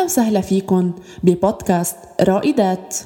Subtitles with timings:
[0.00, 2.96] أهلا وسهلا فيكن ببودكاست رائدات.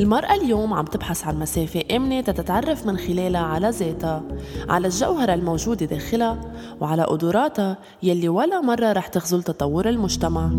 [0.00, 4.22] المرأة اليوم عم تبحث عن مسافة آمنة تتعرف من خلالها على ذاتها
[4.68, 6.40] على الجوهرة الموجودة داخلها
[6.80, 10.50] وعلى قدراتها يلي ولا مرة رح تخزل تطور المجتمع.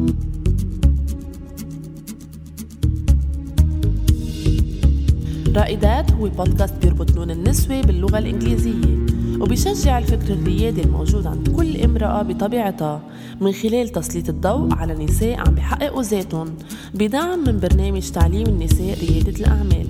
[5.60, 8.98] رائدات هو بودكاست بيربط لون النسوة باللغة الإنجليزية
[9.40, 13.02] وبيشجع الفكر الريادي الموجود عند كل امرأة بطبيعتها
[13.42, 16.56] من خلال تسليط الضوء على نساء عم بيحققوا ذاتهم
[16.94, 19.88] بدعم من برنامج تعليم النساء ريادة الأعمال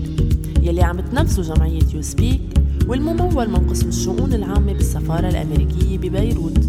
[0.62, 2.41] يلي عم تنفذه جمعية يو سبيك
[2.88, 6.60] والممول من قسم الشؤون العامة بالسفارة الأمريكية ببيروت.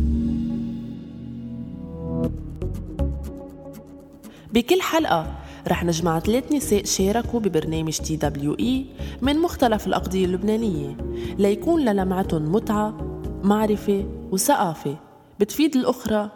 [4.54, 8.86] بكل حلقة رح نجمع ثلاث نساء شاركوا ببرنامج TWE
[9.22, 10.96] من مختلف الأقضية اللبنانية
[11.38, 14.96] ليكون لمعتهم متعة معرفة وثقافة.
[15.40, 16.30] بتفيد الأخرى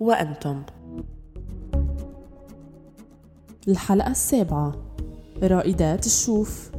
[0.00, 0.62] وأنتم.
[3.68, 4.72] الحلقة السابعة
[5.42, 6.70] رائدات الشوف.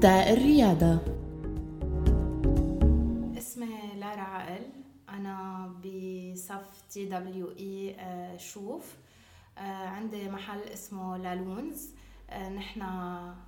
[0.00, 0.98] تاء الريادة.
[6.90, 7.96] TWE
[8.38, 8.96] شوف.
[9.58, 11.90] آه، عندي محل اسمه Balloons.
[12.30, 12.82] آه، نحن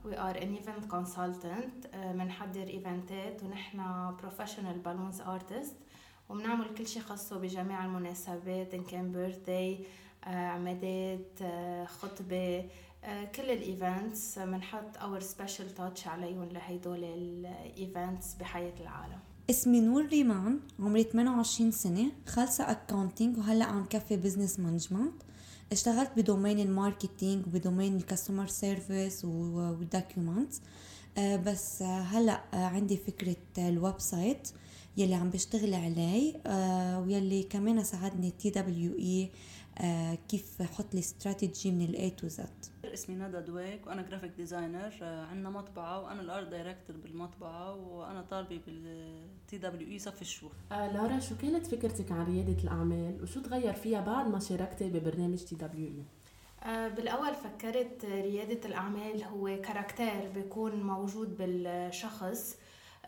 [0.04, 3.80] we are an event consultant بنحضر event ات ونحن
[4.16, 5.76] professional balloons artist
[6.28, 9.84] وبنعمل كل شيء خاصه بجميع المناسبات إن كان birthday
[10.25, 12.69] عمادات آه، خطبة
[13.34, 19.20] كل ال events بنحط our special touch عليهم لهدول ال events بحياة العالم.
[19.50, 25.12] اسمي نور ريمان عمري 28 سنة خالصة accounting وهلأ عم كفي business management
[25.72, 30.60] اشتغلت بدومين الماركتينج وبدومين الكاستمر سيرفيس والدوكيومنتس
[31.18, 34.48] بس هلأ عندي فكرة ال website
[34.96, 39.31] يلي عم بشتغل عليه آه، ويلي كمان ساعدني TWE
[40.28, 44.92] كيف أحط لي استراتيجي من ال A to Z اسمي ندى دويك وأنا graphic designer
[45.02, 51.18] عندنا مطبعة وأنا ال art director بالمطبعة وأنا طالبة بال TWE صف الشوف آه لارا
[51.18, 56.04] شو كانت فكرتك عن ريادة الأعمال؟ وشو تغير فيها بعد ما شاركتي ببرنامج TWE؟
[56.70, 62.56] آه بالأول فكرت ريادة الأعمال هو character بيكون موجود بالشخص.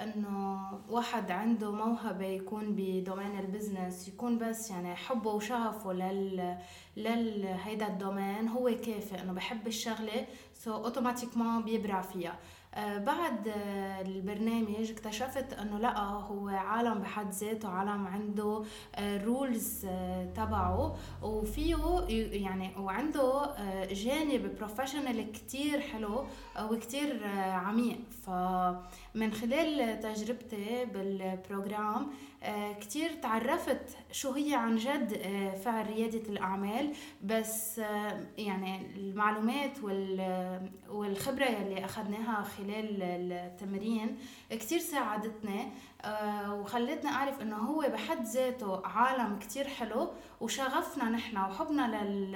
[0.00, 6.58] إنه واحد عنده موهبة يكون ب domain ال business يكون بس يعني حبه وشغفه لل
[6.96, 12.38] لل هيدا ال domain هو كافي إنه بحب الشغلة سو so اوتوماتيك ما بيبرع فيها.
[12.76, 18.64] بعد آه، البرنامج اكتشفت إنه لا هو عالم بحد ذاته عالم عنده
[19.00, 20.96] rules آه، تبعه.
[21.22, 21.76] وفيه
[22.32, 23.54] يعني وعنده
[23.92, 26.24] جانب professional كتير حلو
[26.70, 27.98] وكتير عميق.
[28.26, 32.10] فمن خلال تجربتي بال program
[32.80, 35.22] كتير تعرفت شو هي عن جد
[35.64, 36.92] فعل ريادة الأعمال
[37.22, 37.78] بس
[38.38, 39.78] يعني المعلومات
[40.88, 44.18] والخبرة يلي أخذناها خلال التمرين
[44.50, 45.68] كتير ساعدتني
[46.04, 52.32] آه، وخلتني أعرف إنه هو بحد ذاته عالم كتير حلو وشغفنا نحن وحبنا لل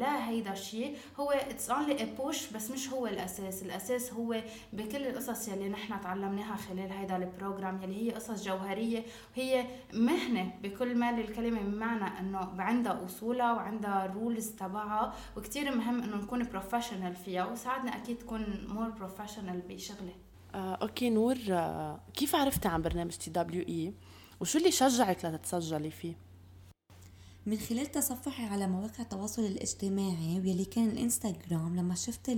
[0.00, 3.62] لهيدا الشيء هو it's only push بس مش هو الأساس.
[3.62, 9.02] الأساس هو بكل القصص يلي نحن تعلمناها خلال هيدا ال program يلي هي قصص جوهرية.
[9.36, 16.16] وهي مهنة بكل ما للكلمة بمعنى إنه عندها أصولها وعندها rules تبعها وكتير مهم إنه
[16.16, 17.44] نكون professional فيها.
[17.46, 23.94] وساعدنا أكيد تكون more professional بشغلي آه، okay نور آه، كيف عرفتي عن برنامج TWE
[24.40, 26.14] وشو اللي شجعك لتتسجلي فيه؟
[27.46, 32.30] من خلال تصفحي على مواقع التواصل الاجتماعي واللي كان الإنستغرام لما شفت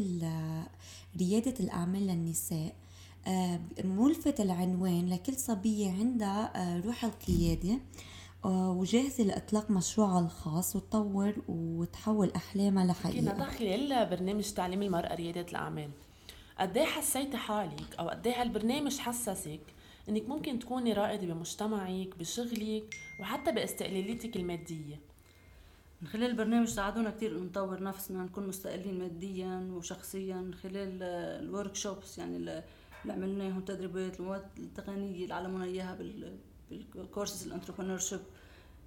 [1.16, 2.74] ريادة الأعمال للنساء
[3.26, 7.78] آه، ملفت العنوان لكل صبية عندها آه، روح القيادة
[8.44, 13.20] آه، وجاهزة لإطلاق مشروعها الخاص وتطور وتحول أحلامها لحقيقة.
[13.44, 15.90] خلال برنامج تعليم المرأة ريادة الأعمال.
[16.62, 19.60] قد إيه حسيتي حالك أو قد إيه هالبرنامج حسسك
[20.08, 25.00] إنك ممكن تكوني رائدة بمجتمعك بشغلك وحتى باستقلاليتك المادية؟
[26.02, 31.02] من خلال البرنامج ساعدونا كثير نطور نفسنا نكون مستقلين ماديا وشخصيا من خلال
[31.42, 32.64] ال workshops يعني اللي
[33.08, 35.98] عملناهم تدريبات المواد التقنية اللي علمونا إياها
[36.70, 38.20] بال courses ال entrepreneurship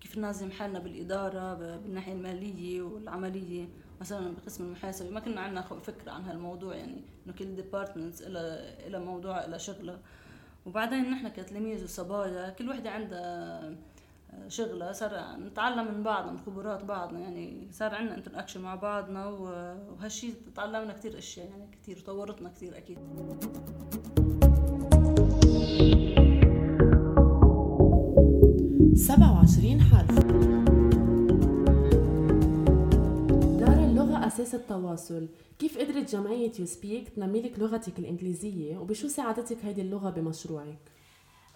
[0.06, 3.68] كيف ننظم حالنا بالإدارة بالناحية المالية والعملية
[4.02, 5.10] مثلا بقسم المحاسبة.
[5.10, 10.00] ما كنا عندنا فكرة عن هالموضوع يعني إنه كل departments لها لها موضوع لها شغلة.
[10.66, 13.76] وبعدين نحن كتلاميذ وصبايا كل وحدة عندها
[14.48, 14.92] شغلة.
[14.92, 17.20] صار نتعلم من بعضنا من خبرات بعضنا.
[17.20, 23.00] يعني صار عندنا interaction مع بعضنا وهالشيء تعلمنا كثير أشياء يعني كثير طورتنا كثير أكيد.
[28.96, 30.20] 27 حرف.
[33.60, 35.28] دار اللغة أساس التواصل.
[35.60, 40.92] كيف قدرت جمعية يو سبيك تنميلك لغتك الإنجليزية؟ وبشو ساعدتك هيدي اللغة بمشروعك؟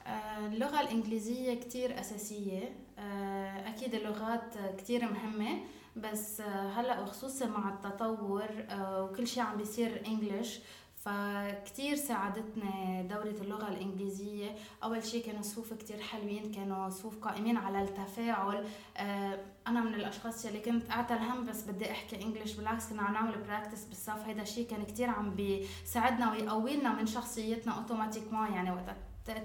[0.08, 2.70] آه، اللغة الإنجليزية كتير أساسية.
[3.00, 5.60] آه، أكيد اللغات كتير مهمة
[5.96, 8.48] بس آه، هلأ وخصوصا مع التطور
[8.82, 10.60] وكل شيء عم بيصير انجلش
[11.00, 14.56] فكتير ساعدتنا دورة اللغة الإنجليزية.
[14.84, 18.66] أول شيء كانوا صفوف كتير حلوين كانوا صفوف قائمين على التفاعل.
[18.98, 23.14] آه، أنا من الأشخاص اللي كنت أعتل هم بس بدي أحكي English بالعكس كنا عم
[23.14, 24.28] نعمل practice بالصف.
[24.28, 28.96] هيدا الشيء كان كتير عم بيساعدنا ويقوي لنا من شخصيتنا automatiquement يعني وقت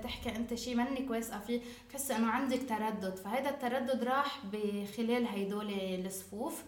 [0.03, 3.17] تحكي أنت شيء منك واثقه فيه بتحس إنه عندك تردد.
[3.17, 5.73] فهذا التردد راح بخلال هيدول
[6.06, 6.62] الصفوف.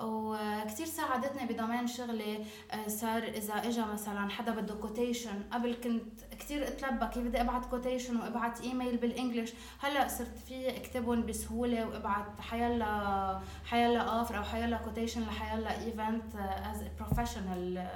[0.00, 6.34] وكتير ساعدتني ب domaine شغلي آه، صار إذا اجى مثلا حدا بده quotation قبل كنت
[6.38, 9.52] كتير أتلبك كيف بدي أبعت quotation وأبعت email بال English.
[9.78, 16.36] هلأ صرت في أكتبهم بسهولة وأبعت حيلا حيلا offer أو حيلا quotation لحيلا event
[16.72, 17.88] as professional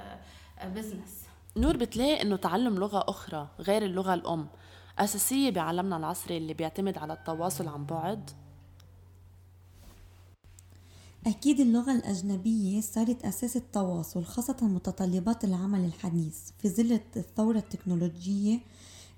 [0.65, 1.25] business
[1.57, 4.47] نور بتلاقي إنه تعلم لغة أخرى غير اللغة الأم.
[4.99, 8.29] أساسية بعالمنا العصري اللي بيعتمد على التواصل عن بعد.
[11.27, 18.59] أكيد اللغة الأجنبية صارت أساس التواصل خاصة متطلبات العمل الحديث في ظل الثورة التكنولوجية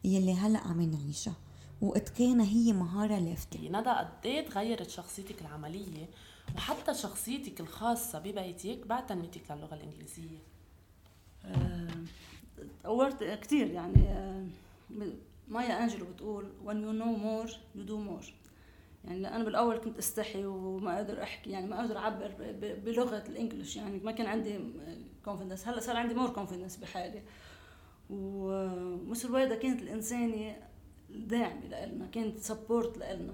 [0.03, 1.35] يلي هلأ عم نعيشها
[1.81, 3.59] وإتقانها هي مهارة لافتة.
[3.69, 6.09] ندى قد إيه تغيرت شخصيتك العملية
[6.55, 10.37] وحتى شخصيتك الخاصة ببيتك بعد تنميتك للغة الإنجليزية؟
[12.83, 14.45] تطورت آه، كثير يعني آه،
[15.47, 18.42] مايا أنجلو بتقول when you know more you do more.
[19.03, 22.31] يعني أنا بالأول كنت أستحي وما أقدر أحكي يعني ما أقدر أعبر
[22.85, 24.59] بلغة الإنجليش يعني ما كان عندي
[25.25, 27.21] confidence هلأ صار عندي more confidence بحالي.
[28.09, 30.55] و Miss رويدا كانت الإنسانة
[31.09, 33.33] داعمة لنا كانت support لنا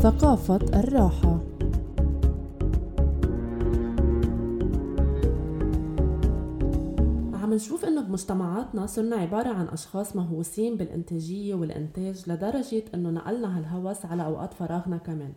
[0.00, 1.57] ثقافة الراحة.
[7.58, 14.04] عم نشوف إنه بمجتمعاتنا صرنا عبارة عن أشخاص مهووسين بالإنتاجية والإنتاج لدرجة إنه نقلنا هالهوس
[14.04, 15.32] على أوقات فراغنا كمان.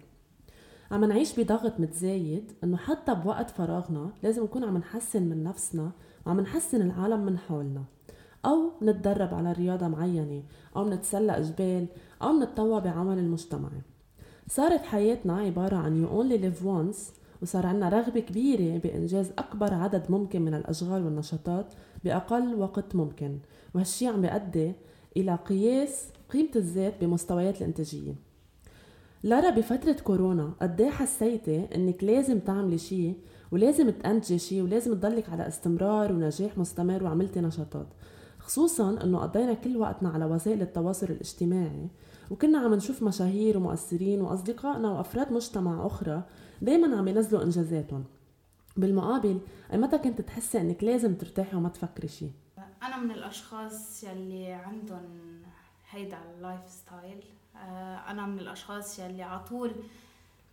[0.91, 5.91] عم نعيش بضغط متزايد إنه حتى بوقت فراغنا لازم نكون عم نحسن من نفسنا
[6.25, 7.83] وعم نحسن العالم من حولنا.
[8.45, 10.43] أو نتدرب على رياضة معينة
[10.75, 11.85] أو نتسلق جبال
[12.21, 13.81] أو نتطوع بعمل المجتمعي
[14.47, 20.11] صارت حياتنا عبارة عن you only live once وصار عنا رغبة كبيرة بإنجاز أكبر عدد
[20.11, 21.73] ممكن من الأشغال والنشاطات
[22.03, 23.39] بأقل وقت ممكن
[23.75, 24.73] وهالشي عم بيؤدي
[25.17, 28.15] إلى قياس قيمة الذات بمستويات الإنتاجية.
[29.23, 33.15] لارا بفترة كورونا قد حسيتي إنك لازم تعملي شيء
[33.51, 37.87] ولازم تنتجي شيء ولازم تضلك على استمرار ونجاح مستمر وعملتي نشاطات؟
[38.39, 41.87] خصوصا إنه قضينا كل وقتنا على وسائل التواصل الاجتماعي
[42.31, 46.23] وكنا عم نشوف مشاهير ومؤثرين وأصدقائنا وأفراد مجتمع أخرى
[46.61, 48.03] دايما عم ينزلوا إنجازاتهم.
[48.77, 49.39] بالمقابل
[49.73, 52.31] أي متى كنت تحسي إنك لازم ترتاحي وما تفكري شيء
[52.83, 55.41] أنا من الأشخاص يلي عندهم
[55.89, 57.23] هيدا ال lifestyle
[57.55, 59.71] آه، أنا من الأشخاص يلي على طول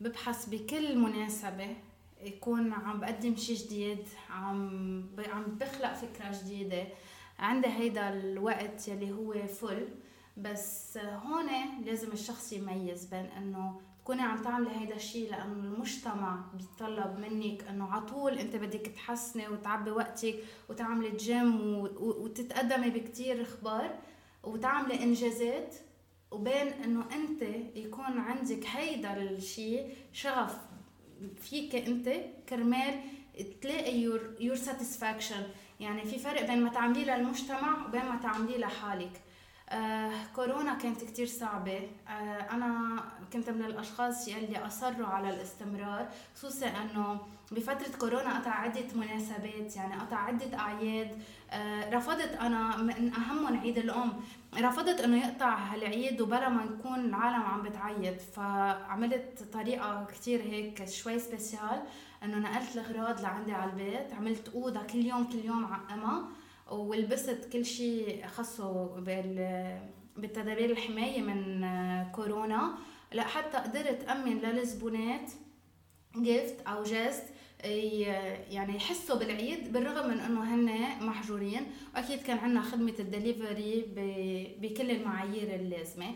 [0.01, 1.77] ببحث بكل مناسبة
[2.23, 6.87] يكون عم بقدم شيء جديد عم عم بخلق فكرة جديدة.
[7.39, 9.89] عندي هيدا الوقت يلي هو full
[10.37, 11.47] بس هون
[11.85, 17.93] لازم الشخص يميز بين إنه تكوني عم تعملي هيدا الشيء لأنه المجتمع بيتطلب منك إنه
[17.93, 20.35] على طول أنت بدك تحسني وتعبي وقتك
[20.69, 23.99] وتعملي جيم وتتقدمي بكتير أخبار
[24.43, 25.75] وتعملي إنجازات
[26.31, 27.43] وبين إنه أنت
[27.77, 30.57] يكون عندك هيدا الشيء شغف
[31.37, 32.09] فيك أنت
[32.49, 33.01] كرمال
[33.61, 35.43] تلاقي your your satisfaction
[35.81, 39.23] يعني في فرق بين ما تعمليه للمجتمع وبين ما تعمليه لحالك.
[39.71, 41.89] آه كورونا كانت كتير صعبة.
[42.09, 42.11] آه
[42.51, 47.21] أنا كنت من الأشخاص يلي أصروا على الاستمرار خصوصا أنه
[47.53, 51.23] بفترة كورونا قطع عدة مناسبات يعني قطع عدة أعياد.
[51.51, 54.13] آه رفضت أنا من أهمهم عيد الأم
[54.61, 61.19] رفضت أنه يقطع هالعيد وبلا ما نكون العالم عم بتعيد فعملت طريقة كتير هيك شوي
[61.19, 61.83] سبيسيال
[62.25, 66.25] أنه نقلت الأغراض لعندي على البيت عملت أوضة كل يوم كل يوم عقمها.
[66.71, 68.87] ولبست كل شيء خاصه
[70.17, 71.65] بالتدابير الحماية من
[72.13, 72.79] كورونا.
[73.13, 75.31] لحتى قدرت أمن للزبونات
[76.17, 77.25] gift أو geste
[78.51, 81.67] يعني يحسوا بالعيد بالرغم من إنه هن محجورين.
[81.95, 83.85] واكيد كان عندنا خدمة الدليفري
[84.61, 86.15] بكل المعايير اللازمة.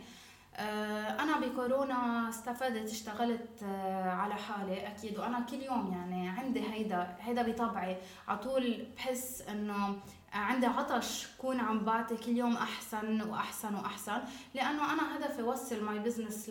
[0.57, 4.87] آه، أنا بكورونا استفدت اشتغلت آه، على حالي.
[4.87, 7.97] أكيد وأنا كل يوم يعني عندي هيدا هيدا بطبعي.
[8.29, 9.97] على طول بحس إنه
[10.33, 14.21] عندي عطش كون عم بعطي كل يوم أحسن وأحسن وأحسن
[14.55, 16.51] لأنه أنا هدفي وصل my business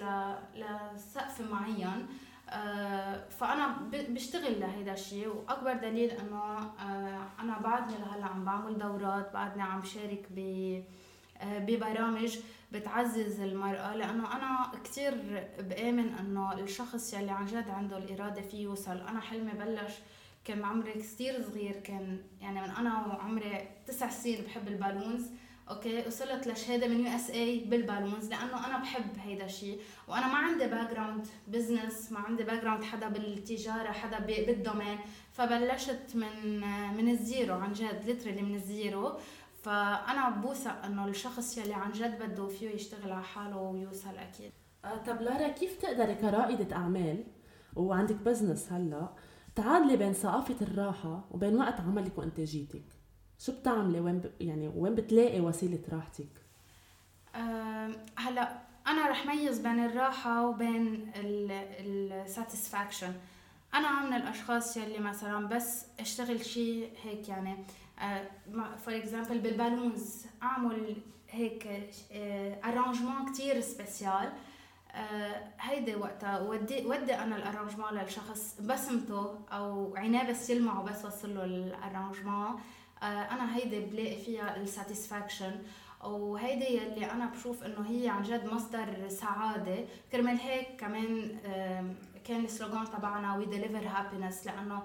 [0.56, 2.08] لسقف معين
[2.50, 6.72] آه، فأنا بشتغل لهيدا الشيء وأكبر دليل إنه
[7.40, 10.40] أنا بعدني لهلأ عم بعمل دورات بعدني عم شارك ب
[11.46, 12.38] ببرامج
[12.72, 15.14] بتعزز المرأة لأنه أنا كتير
[15.60, 18.98] بآمن أنه الشخص يلي عن جد عنده الإرادة فيه يوصل.
[18.98, 19.92] أنا حلمي بلش
[20.46, 25.26] كان عمري كتير صغير كان يعني من أنا وعمري تسع سنين بحب ال balloons
[25.70, 30.68] okay؟ وصلت لشهادة من USA بال balloons لأنه أنا بحب هيدا الشيء وأنا ما عندي
[30.68, 35.00] background business ما عندي background حدا بالتجارة حدا بال domaine
[35.32, 36.60] فبلشت من
[36.98, 39.18] من ال zero عن جد literally من ال zero.
[39.64, 44.52] فأنا بوثق إنه الشخص يلي عن جد بده فيه يشتغل على حاله ويوصل أكيد.
[44.86, 47.24] آه طب لارا كيف تقدري كرائدة أعمال؟
[47.76, 49.10] وعندك بزنس هلأ.
[49.56, 52.84] تعادلي بين ثقافة الراحة وبين وقت عملك وإنتاجيتك.
[53.40, 54.32] شو بتعملي؟ وين ب...
[54.40, 56.30] يعني وين بتلاقي وسيلة راحتك؟
[57.36, 63.14] أه هلا أنا رح ميز بين الراحة وبين ال satisfaction
[63.74, 67.58] أنا من الأشخاص يلي مثلا بس أشتغل شيء هيك يعني
[68.78, 70.96] for example بال balloons أعمل
[71.30, 71.68] هيك
[72.66, 74.32] arrangement آه، كتير spécial
[74.96, 81.06] آه، هيدي وقتها ودي ودي أنا ال arrangement للشخص بسمته أو عينيه بس يلمعوا بس
[81.06, 82.60] وصل له ال arrangement
[83.04, 85.62] آه، أنا هيدي بلاقي فيها ال satisfaction
[86.04, 89.86] وهيدي يلي أنا بشوف إنه هي عن جد مصدر سعادة.
[90.12, 91.38] كرمال هيك كمان
[92.26, 94.84] كان ال slogan تبعنا we deliver happiness لأنه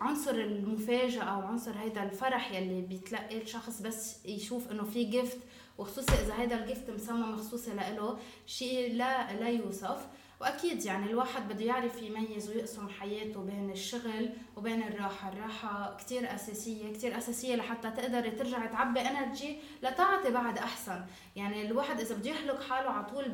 [0.00, 5.38] عنصر المفاجأة أو عنصر هيدا الفرح يلي بيتلقي الشخص بس يشوف إنه في gift
[5.80, 10.06] وخصوصي إذا هيدا ال gift مصمم مخصوصي لإله شيء لا لا يوصف.
[10.40, 15.28] وأكيد يعني الواحد بده يعرف يميز ويقسم حياته بين الشغل وبين الراحة.
[15.32, 21.00] الراحة كتير أساسية كتير أساسية لحتى تقدري ترجعي تعبي انرجي لتعطي بعد أحسن.
[21.36, 23.28] يعني الواحد إذا بده يحلق حاله على طول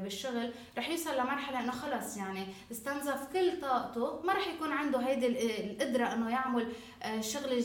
[0.00, 5.26] بالشغل رح يوصل لمرحلة إنه خلص يعني استنزف كل طاقته ما رح يكون عنده هيدي
[5.64, 7.62] القدرة إنه يعمل آه، شغل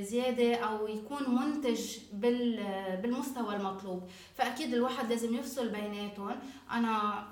[0.00, 4.08] زيادة أو يكون منتج بالمستوى المطلوب.
[4.34, 6.36] فأكيد الواحد لازم يفصل بيناتهم.
[6.70, 7.24] أنا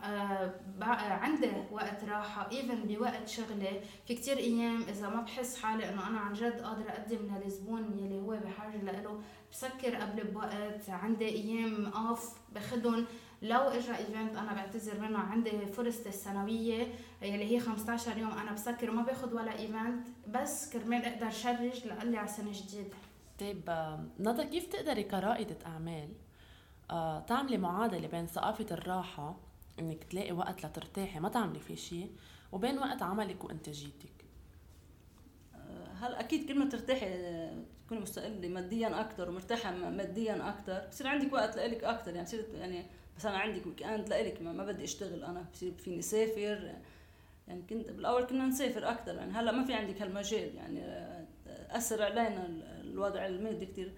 [1.13, 3.81] عندي وقت راحة even بوقت شغلي.
[4.07, 8.21] في كتير أيام إذا ما بحس حالي إنه أنا عن جد قادرة اقدم للزبون يلي
[8.21, 9.21] هو بحاجة لإله
[9.53, 13.07] بسكر قبل بوقت عندي أيام off باخدهم
[13.43, 16.87] لو اجى event أنا بعتذر منه عندي فرصتي السنوية
[17.23, 22.17] يلي هي 15 يوم أنا بسكر وما باخذ ولا event بس كرمال أقدر شرج لقلي
[22.17, 22.97] على سنه جديده
[23.41, 26.09] طيب ندى كيف تقدري كرائدة أعمال
[26.91, 29.37] آه، تعملي معادلة بين ثقافة الراحة
[29.79, 32.11] إنك تلاقي وقت لترتاحي ما تعملي فيه شيء
[32.53, 34.25] وبين وقت عملك وإنتاجيتك.
[35.55, 37.09] آه، هلا أكيد كل ما ترتاحي
[37.87, 42.87] تكوني مستقلة ماديا أكثر ومرتاحة ماديا أكثر بصير عندك وقت لإلك أكثر يعني بصير يعني
[43.19, 46.75] مثلا عندك weekend لإلك ما, ما بدي أشتغل أنا بصير فيني سافر
[47.49, 50.55] يعني كنت بالأول كنا نسافر أكثر يعني هلأ ما في عندك هالمجال.
[50.55, 51.27] يعني آه،
[51.71, 52.47] اثر علينا
[52.81, 53.93] الوضع المادي كثير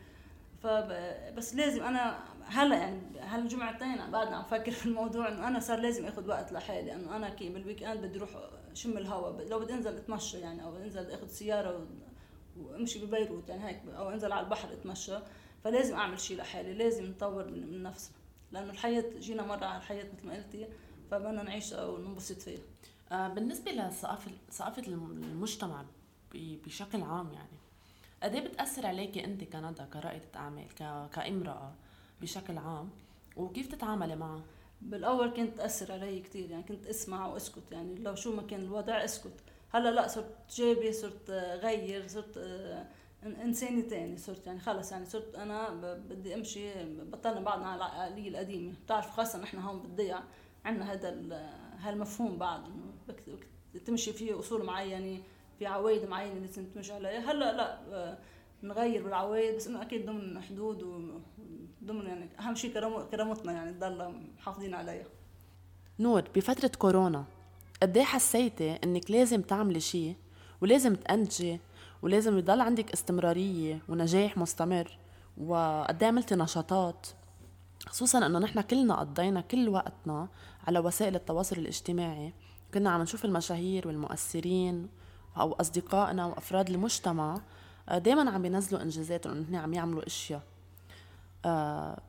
[0.63, 6.07] فبس لازم أنا هلأ يعني هالجمعتين بعدنا عم فكر في الموضوع إنه أنا صار لازم
[6.07, 8.31] آخذ وقت لحالي إنه أنا كي بال weekend بدي أروح
[8.75, 11.87] شم الهواء لو بدي أنزل أتمشى يعني أو أنزل آخذ سيارة
[12.57, 15.19] وأمشي ببيروت يعني هيك أو أنزل على البحر أتمشى
[15.65, 18.17] فلازم أعمل شيء لحالي لازم نطور من نفسنا
[18.53, 20.69] لأنه الحياة جينا مرة على الحياة مثل ما قلتي
[21.11, 22.61] فبدنا نعيشها وننبسط فيها.
[23.13, 25.85] آه بالنسبة لثقافه ثقافة المجتمع
[26.35, 27.58] بشكل عام يعني
[28.23, 30.67] قد إيه بتأثر عليكي أنت كندى كرائدة أعمال
[31.13, 31.75] كامرأة
[32.21, 32.91] بشكل عام؟
[33.37, 34.43] وكيف تتعاملي معها؟
[34.83, 39.05] بالأول كنت تأثر علي كثير يعني كنت أسمع وأسكت يعني لو شو ما كان الوضع
[39.05, 39.33] أسكت.
[39.71, 42.87] هلأ لا صرت جابي صرت غير صرت آه،
[43.25, 48.73] انسانه تاني صرت يعني خلص يعني صرت أنا بدي أمشي بطلنا بعضنا على العقلية القديمة.
[48.85, 50.25] بتعرف خاصه نحن هون بالضيعه
[50.65, 51.11] عندنا هذا
[51.79, 53.39] هالمفهوم بعد إنه
[53.87, 55.23] تمشي فيه أصول معينة
[55.59, 58.19] في عوايد معينة لازم تمشي عليها هلأ لا آه،
[58.63, 62.73] نغير بالعوايد بس إنه أكيد ضمن حدود وضمن يعني أهم شيء
[63.11, 65.07] كرامتنا يعني تضل محافظين عليها.
[65.99, 67.25] نور بفترة كورونا
[67.83, 70.17] قد إيه حسيتي إنك لازم تعملي شيء
[70.61, 71.61] ولازم تنتجي
[72.03, 74.99] ولازم يضل عندك استمرارية ونجاح مستمر
[75.39, 77.07] وقد إيه عملتي نشاطات؟
[77.87, 80.29] خصوصا إنه نحن كلنا قضينا كل وقتنا
[80.67, 82.33] على وسائل التواصل الاجتماعي.
[82.75, 84.89] كنا عم نشوف المشاهير والمؤثرين
[85.41, 87.41] أو أصدقائنا وأفراد المجتمع
[87.89, 90.43] آه، دائما عم بينزلوا انجازاتهم إنه عم يعملوا أشياء.
[91.45, 92.01] آه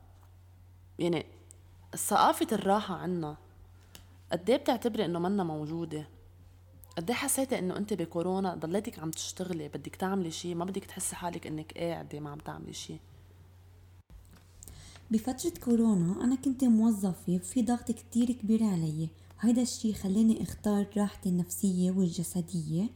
[0.98, 1.26] يعني
[1.96, 3.36] ثقافة الراحة عنا
[4.32, 6.08] قد إيه بتعتبري إنه منا موجودة؟
[6.96, 11.16] قد إيه حسيتي إنه أنت بكورونا ضليتك عم تشتغلي بدك تعملي شيء ما بدك تحسي
[11.16, 12.98] حالك إنك قاعدة ما عم تعملي شيء
[15.10, 19.08] بفترة كورونا أنا كنت موظفة وفي ضغط كتير كبير علي.
[19.38, 22.88] وهيدا الشي خلاني أختار راحتي النفسية والجسدية.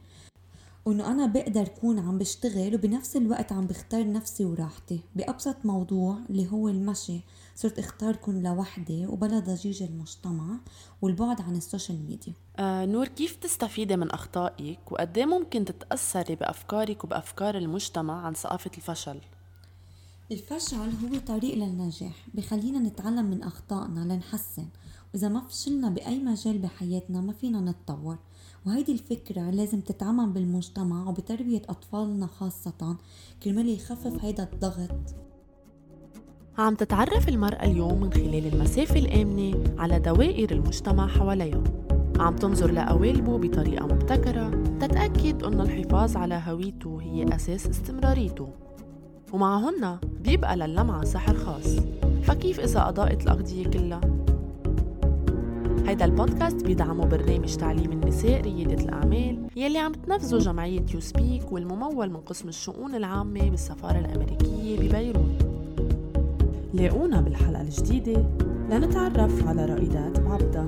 [0.85, 4.99] وانه أنا بقدر أكون عم بشتغل وبنفس الوقت عم بختار نفسي وراحتي.
[5.15, 7.21] بأبسط موضوع اللي هو المشي
[7.55, 10.57] صرت أختار كون لوحدي وبلا ضجيج المجتمع
[11.01, 12.33] والبعد عن ال social media.
[12.57, 18.71] آه نور كيف تستفيدي من أخطائك؟ وقد إيه ممكن تتأثري بأفكارك وبأفكار المجتمع عن ثقافة
[18.77, 19.19] الفشل؟
[20.31, 22.27] الفشل هو طريق للنجاح.
[22.33, 24.65] بخلينا نتعلم من أخطائنا لنحسن.
[25.13, 28.17] وإذا ما فشلنا بأي مجال بحياتنا ما فينا نتطور.
[28.65, 32.95] وهيدي الفكرة لازم تتعمم بالمجتمع وبتربية أطفالنا خاصة.
[33.43, 35.15] كرمال يخفف هيدا الضغط.
[36.57, 41.63] عم تتعرف المرأة اليوم من خلال المسافة الآمنة على دوائر المجتمع حواليها.
[42.19, 48.49] عم تنظر لقوالبه بطريقة مبتكرة تتأكد أن الحفاظ على هويته هي أساس استمراريته.
[49.33, 51.75] ومعهن بيبقى للمعة سحر خاص.
[52.23, 54.24] فكيف إذا أضاءت الأغذية كلها؟
[55.87, 62.09] هيدا البودكاست بيدعمه برنامج تعليم النساء ريادة الأعمال يلي عم تنفذه جمعية يو سبيك والممول
[62.09, 65.45] من قسم الشؤون العامة بالسفارة الأمريكية ببيروت.
[66.73, 68.25] لاقونا بالحلقة الجديدة
[68.69, 70.65] لنتعرف على رائدات بعبدة